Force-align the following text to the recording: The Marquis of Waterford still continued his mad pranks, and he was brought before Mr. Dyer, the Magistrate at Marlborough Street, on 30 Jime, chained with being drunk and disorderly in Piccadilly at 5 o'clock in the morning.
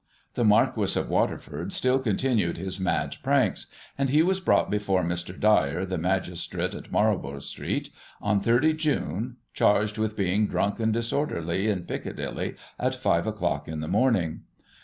The 0.33 0.43
Marquis 0.43 0.99
of 0.99 1.09
Waterford 1.11 1.71
still 1.71 1.99
continued 1.99 2.57
his 2.57 2.79
mad 2.79 3.17
pranks, 3.21 3.67
and 3.99 4.09
he 4.09 4.23
was 4.23 4.39
brought 4.39 4.71
before 4.71 5.03
Mr. 5.03 5.39
Dyer, 5.39 5.85
the 5.85 5.99
Magistrate 5.99 6.73
at 6.73 6.91
Marlborough 6.91 7.37
Street, 7.37 7.91
on 8.19 8.39
30 8.39 8.73
Jime, 8.73 9.35
chained 9.53 9.97
with 9.99 10.17
being 10.17 10.47
drunk 10.47 10.79
and 10.79 10.91
disorderly 10.91 11.67
in 11.67 11.83
Piccadilly 11.83 12.55
at 12.79 12.95
5 12.95 13.27
o'clock 13.27 13.67
in 13.67 13.79
the 13.79 13.87
morning. 13.87 14.41